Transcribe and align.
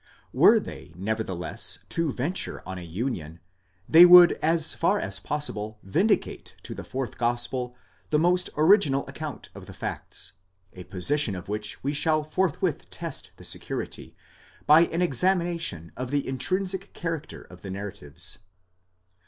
Were 0.33 0.59
they 0.59 0.93
nevertheless 0.97 1.77
to 1.89 2.11
venture 2.11 2.67
on 2.67 2.79
a 2.79 2.83
union, 2.83 3.39
they 3.87 4.03
would 4.03 4.31
as 4.41 4.73
far 4.73 4.99
as 4.99 5.19
possible 5.19 5.77
vindicate 5.83 6.55
to 6.63 6.73
the 6.73 6.83
fourth 6.83 7.19
gospel 7.19 7.75
the 8.09 8.17
most 8.17 8.49
original 8.57 9.05
account 9.05 9.49
of 9.53 9.67
the 9.67 9.75
facts; 9.75 10.33
a 10.73 10.85
position 10.85 11.35
of 11.35 11.49
which 11.49 11.83
we 11.83 11.93
shall 11.93 12.23
forthwith 12.23 12.89
test 12.89 13.29
the 13.35 13.43
security, 13.43 14.15
by 14.65 14.85
an 14.85 15.03
examination 15.03 15.91
of 15.95 16.09
the 16.09 16.27
intrinsic 16.27 16.93
character 16.93 17.43
of 17.43 17.61
the 17.61 17.69
narratives. 17.69 18.39